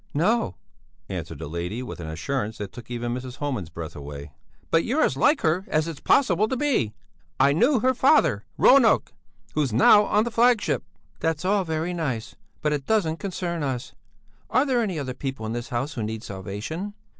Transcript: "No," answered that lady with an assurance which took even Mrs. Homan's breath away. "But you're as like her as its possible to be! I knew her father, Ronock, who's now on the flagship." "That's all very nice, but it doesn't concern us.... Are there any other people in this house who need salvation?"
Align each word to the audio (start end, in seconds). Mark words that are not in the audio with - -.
"No," 0.15 0.55
answered 1.09 1.37
that 1.37 1.47
lady 1.49 1.83
with 1.83 1.99
an 1.99 2.07
assurance 2.07 2.57
which 2.57 2.71
took 2.71 2.89
even 2.89 3.13
Mrs. 3.13 3.35
Homan's 3.35 3.69
breath 3.69 3.95
away. 3.95 4.31
"But 4.71 4.83
you're 4.83 5.03
as 5.03 5.15
like 5.15 5.41
her 5.41 5.63
as 5.67 5.87
its 5.87 5.99
possible 5.99 6.47
to 6.47 6.57
be! 6.57 6.95
I 7.39 7.53
knew 7.53 7.81
her 7.81 7.93
father, 7.93 8.43
Ronock, 8.57 9.13
who's 9.53 9.71
now 9.71 10.05
on 10.05 10.23
the 10.23 10.31
flagship." 10.31 10.83
"That's 11.19 11.45
all 11.45 11.63
very 11.65 11.93
nice, 11.93 12.33
but 12.63 12.73
it 12.73 12.87
doesn't 12.87 13.17
concern 13.17 13.61
us.... 13.61 13.93
Are 14.49 14.65
there 14.65 14.81
any 14.81 14.97
other 14.97 15.13
people 15.13 15.45
in 15.45 15.53
this 15.53 15.69
house 15.69 15.93
who 15.93 16.01
need 16.01 16.23
salvation?" 16.23 16.95